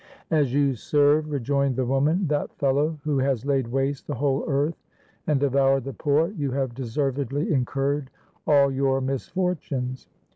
[0.41, 4.43] —"As you serve," re joined the woman, "that fellow who has laid waste the whole
[4.49, 4.81] earth
[5.27, 8.09] and devoured the poor, you have deservedly incurred
[8.47, 10.07] all your misfortunes."